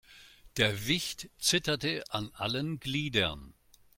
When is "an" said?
2.09-2.31